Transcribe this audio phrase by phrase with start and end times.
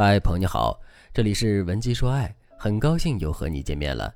[0.00, 0.80] 嗨，朋友你好，
[1.12, 4.14] 这里是文姬说爱，很高兴又和你见面了。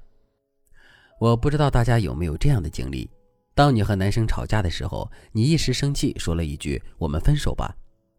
[1.18, 3.10] 我不知道大家有没有这样的经历：
[3.52, 7.74] 当你和男生吵架的时候，你一时生气说了一句“我们分手吧”，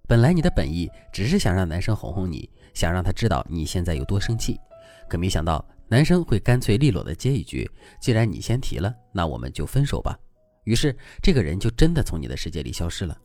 [0.10, 4.60] 本来你的本意只是想让男生哄哄你，想让他知道你现在有多生气，
[5.08, 7.66] 可没想到男生会干脆利落的接一句
[8.02, 10.20] ：“既然你先提了，那我们就分手吧。”
[10.68, 13.18] 于是这个人就真的从你的世界里消失了。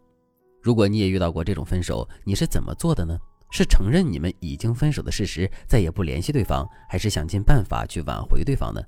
[0.62, 3.18] 如果你也遇到过这种分手，你是怎么做的呢？
[3.50, 8.82] 是承认你们已经分手的事实，再也不联系对方，还是想尽办法去挽回对方呢？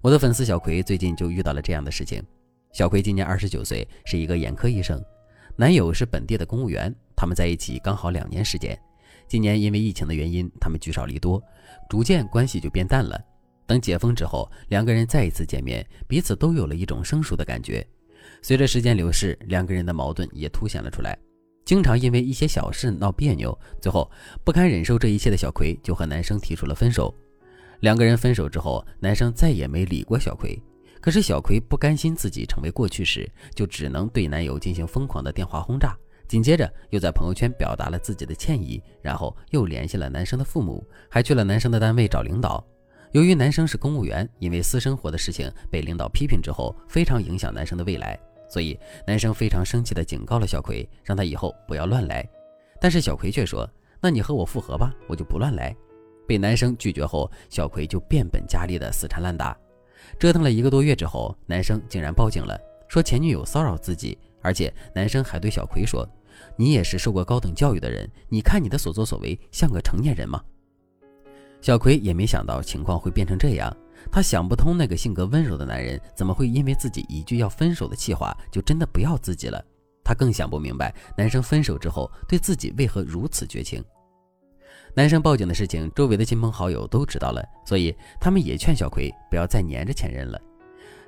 [0.00, 2.22] 我的粉丝小葵最近就遇到了这样的事情。
[2.72, 5.02] 小葵今年二十九岁，是一个眼科医生，
[5.56, 8.78] 男友是本地的公务员，他们在一起刚好两年时间。
[9.26, 11.42] 今年因为疫情的原因，他们聚少离多，
[11.88, 13.20] 逐渐关系就变淡了。
[13.66, 17.86] 等解封之后，两个人再一次见面，彼此都有了一种生疏的感觉。
[18.40, 21.18] 随着时间流逝，两个人的矛盾也凸显了出来。
[21.68, 24.10] 经常因为一些小事闹别扭，最后
[24.42, 27.14] 不堪忍受这一切的小葵就和男生提出了分手。
[27.80, 30.58] 两个人分手之后，男生再也没理过小葵。
[30.98, 35.94] 可是小葵不甘心自己成为过去时，就只能对男友进行疯狂的电话轰炸。
[36.26, 42.66] 紧接着又在朋友圈表达了自己的歉意，然后又联系了男生的父母，还去了男生的单位找领导。
[43.12, 48.18] 由于男生是公务员，因为私生活的事情被领导批评之后，非常影响男生的未来。
[48.48, 52.28] 所以，男生非常生气地警告了小葵，让他以后不要乱来。
[52.80, 53.68] 但是小葵却说
[54.00, 55.74] ：“那你和我复合吧，我就不乱来。”
[56.26, 59.56] 被男生拒绝后，小葵就变本加厉地死缠烂打，
[60.18, 66.08] 折腾了一个多月之后，男生竟然报警了，说前女友骚扰自己，而且男生还对小葵说
[66.54, 70.42] ：“你也是受过高等教育的人，你看你的所作所为像个成年人吗？”
[71.60, 73.76] 小葵也没想到情况会变成这样。
[74.10, 79.64] 她想不通，那个性格温柔的男人怎么会因为自己一句要分手的气话，就真的不要自己了？
[80.02, 83.84] 她更想不明白，男生分手之后对自己为何如此绝情。
[84.94, 90.40] 男生报警的事情，周围的亲朋好友都知道了，所以他们也劝小葵不要再黏着前任了。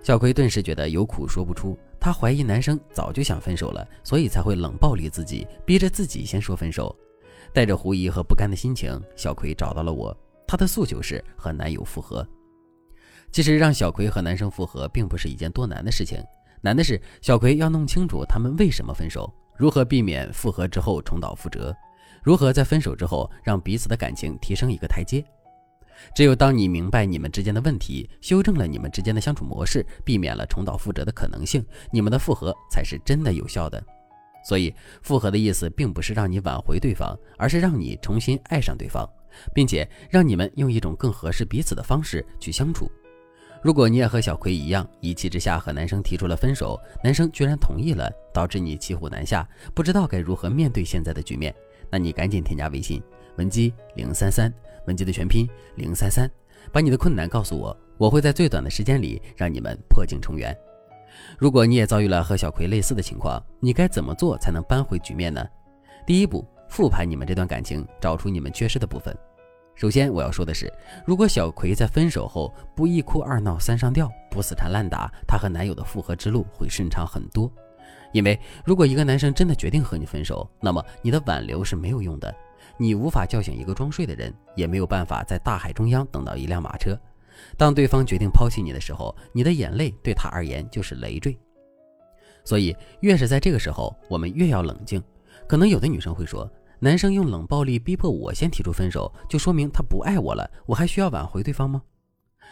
[0.03, 6.95] 小葵顿时觉得有苦说不出，她怀疑男生早就想分手了，所以才会冷暴力自己，逼着自己先说分手。
[7.53, 10.17] 带着狐疑和不甘的心情，小葵找到了我，
[10.47, 12.27] 她的诉求是和男友复合。
[13.33, 16.23] 其实让小葵和男生复合并不是一件多难的事情，
[16.61, 21.75] 难的是小葵要弄清楚他们为什么分手，如何避免复合之后重蹈覆辙，
[22.23, 25.25] 如何在分手之后让彼此的感情提升一个台阶。
[26.15, 33.83] 只有当你明白你们之间的问题，修正了你们之间的相处模式，避免了重蹈覆辙的可能性，你们的复合才是真的有效的。
[34.43, 39.07] 所以，复合的意思并不是让你挽回对方，而是让你重新爱上对方，
[39.55, 42.91] 并且让你们用一种更合适彼此的方式去相处。
[43.63, 51.55] 如果你也和小葵一样，一气之下和男生提出了分手，男生居然同意了，导致你骑虎难下，不知道该如何面对现在的局面，
[51.91, 53.03] 那你赶紧添加微信
[53.37, 54.51] 文姬零三三，
[54.87, 56.31] 文姬的全拼零三三，
[56.73, 60.57] 把你的困难告诉我，我会在最短的时间里让你们破镜重圆。
[61.39, 65.47] 如果你也遭遇了和小葵类似的情况，你该怎么做才能扳回局面呢？
[66.07, 69.15] 第一步，复盘你们这段感情，找出你们缺失的部分。
[69.81, 70.71] 首先我要说的是，
[71.07, 77.51] 如果小葵在分手后不一哭二闹三上吊，不死缠烂打，她和男友的复合之路会顺畅很多。
[78.13, 82.35] 因为如果一个男生真的决定和你分手，那么你的挽留是没有用的，
[82.77, 86.95] 你无法叫醒一个装睡的人，也没有办法在大海中央等到一辆马车。
[87.57, 91.35] 当对方决定抛弃你的时候，你的眼泪对他而言就是累赘。
[92.45, 95.03] 所以越是在这个时候，我们越要冷静。
[95.47, 96.47] 可能有的女生会说。
[96.83, 100.51] 男生用冷暴力逼迫我先提出分手，就说明他不爱我了。
[100.65, 101.83] 我还需要挽回对方吗？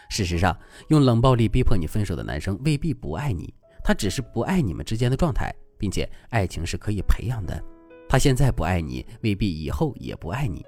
[0.07, 0.55] 事实上，
[0.89, 3.51] 用冷暴力逼迫你分手的男生未必不爱你，
[3.83, 7.59] 他只是不爱你们之间的状态，并且爱情是可以培养的。
[8.07, 10.63] 他现在不爱你，未必以后也不爱你。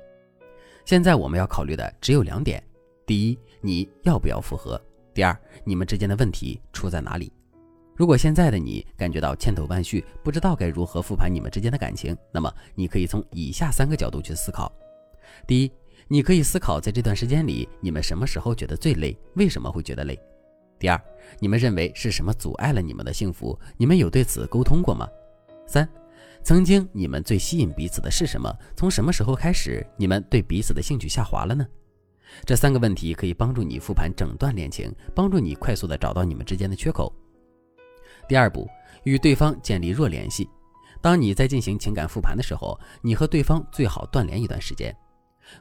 [0.83, 2.63] 现在我们要考虑的只有两点：
[3.05, 4.75] 第一，你要不要复合；
[5.13, 7.31] 第二，你们之间的问题出在哪里。
[7.96, 14.72] 如果现在的你感觉到千头万绪，不知道该如何复盘你们之间的感情，那么你可以从以下三个角度去思考。
[15.46, 15.72] 第一，
[16.08, 19.16] 你可以思考在这段时间里，你们什么时候觉得最累？
[19.35, 20.20] 为什么会觉得累？
[20.79, 20.99] 第二，
[21.40, 23.58] 你们认为是什么阻碍了你们的幸福？
[23.78, 25.08] 你们有对此沟通过吗？
[25.67, 25.88] 三，
[26.41, 28.52] 曾经你们最吸引彼此的是什么？
[28.76, 31.67] 从什么时候开始，你们对彼此的兴趣下滑了呢？
[32.46, 37.14] 这三个问题可以帮助你复盘整段恋情，帮助你快速的找到你们之间的缺口。
[38.28, 38.68] 第二步，
[39.03, 40.50] 与对方建立弱联系。
[41.02, 44.96] 当你在进行情感复盘的时候，你和对方最好断联一段时间。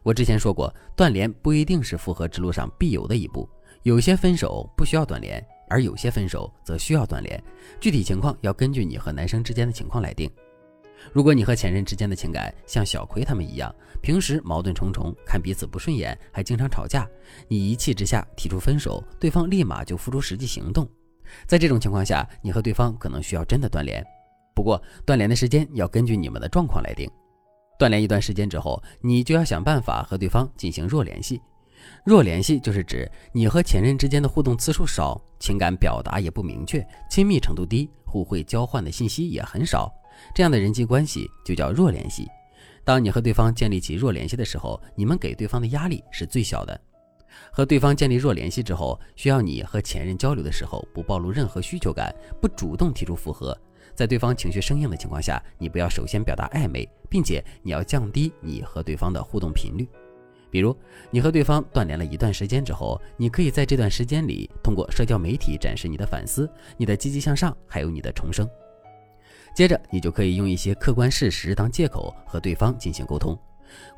[0.02, 3.48] 我之前说过，断联不一定是复合之路上必有的一步，
[3.82, 7.42] 有些分手不需要断联，而有些分手则需要断联。
[7.80, 10.30] 具体情况要根据你和男生之间的情况来定。
[11.14, 17.08] 如果你和前任之间的情感像小葵他们一样，平时矛盾重重，看彼此不顺眼，还经常吵架，
[17.48, 20.86] 你一气之下提出分手，对方立马就付出实际行动。
[21.46, 24.04] 在这种情况下，你和对方可能需要真的断联。
[24.54, 27.10] 不过，断联的时间要根据你们的状况来定。
[27.78, 31.40] 断联一段时间之后，你就要想办法和对方进行弱联系。
[32.04, 39.90] 弱联系就是指你和前任之间的互动次数少，情感表达也不明确，亲密程度低，互惠交换的信息也很少。
[40.34, 42.28] 这样的人际关系就叫弱联系。
[42.84, 46.78] 当你和对方建立起弱联系的时候，你们给对方的压力是最小的。
[47.52, 53.56] 和对方建立弱联系之后，需要你和前任交流的时候，不暴露任何需求感，不主动提出复合。
[53.94, 59.86] 在对方情绪生硬的情况下，你不要首先表达暧昧，并且你要降低你和对方的互动频率。
[60.50, 60.76] 比如，
[61.10, 68.48] 你和对方断联了一段时间之后，你可以在这段时间里通过社交媒体展示你的反思、你的积极向上，还有你的重生。
[69.54, 73.38] 接着，你就可以用一些客观事实当借口和对方进行沟通。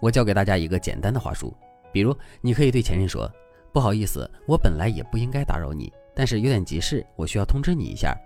[0.01, 1.55] 我教给大家一个简单的话术，
[1.93, 3.31] 比如，你可以对前任说
[3.73, 8.17] ：“不好意思，我本来也不应该打扰你，但是有点急事，我需要通知你一下。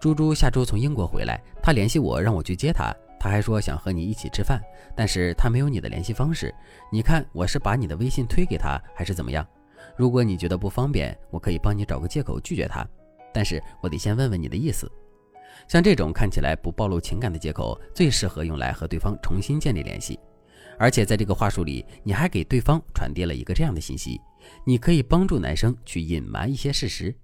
[0.00, 4.60] 猪猪下周从英国回来，他联系我让我去接他，他还说想和你一起吃饭，
[4.94, 6.54] 但是他没有你的联系方式。
[6.92, 9.46] 你看我是把你的微信推给他，还是怎么样？
[9.96, 12.86] 如果你觉得不方便，我可以帮你找个借口拒绝他，
[13.32, 14.90] 但是我得先问问你的意思。”
[15.66, 20.18] 像这种看起来不暴露情感的借口，最适合用来和对方重新建立联系。
[20.78, 24.20] 而且在这个话术里，你还给对方传递了一个这样的信息：
[24.64, 27.14] 你可以帮助男生去隐瞒一些事实。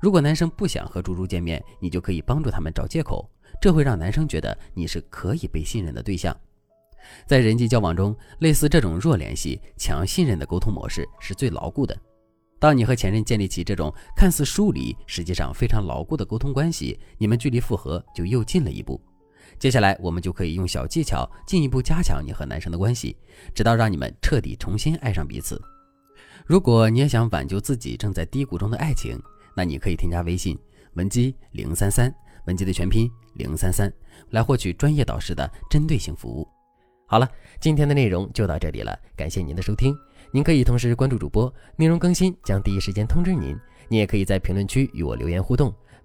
[0.00, 3.28] 如果男生不想和猪猪见面，你就可以帮助他们找借口，
[3.60, 6.36] 这会让男生觉得你是可以被信任的对象。
[7.26, 11.96] 在人际交往中，类似这种弱联系、强信任的沟通模式是最牢固的。
[12.58, 19.00] 当你和前任建立起这种看似疏离，实际上非常牢固的沟通关系，你们距离复合就又近了一步。
[19.58, 23.16] 接下来，我们就可以用小技巧进一步加强你和男生的关系，
[23.54, 25.60] 直到让你们彻底重新爱上彼此。
[26.44, 29.20] 如果你也想挽救自己正在低谷中的爱情，
[29.54, 30.58] 那你可以添加微信
[30.94, 32.14] 文姬零三三，
[32.46, 33.92] 文姬的全拼零三三，
[34.30, 36.46] 来获取专业导师的针对性服务。
[37.08, 37.28] 好了，
[37.60, 39.96] 今天的内容就到这里了，感谢您的收听。
[40.32, 43.56] 您可以同时关注主播，内容更新将第一时间通知您。
[43.88, 45.72] 您也可以在评论区与我留言互动，